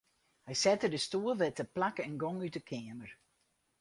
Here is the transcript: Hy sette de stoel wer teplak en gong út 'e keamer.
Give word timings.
Hy 0.47 0.53
sette 0.61 0.87
de 0.91 0.99
stoel 1.05 1.37
wer 1.39 1.53
teplak 1.57 1.97
en 2.05 2.15
gong 2.21 2.43
út 2.45 2.57
'e 2.59 2.61
keamer. 2.69 3.11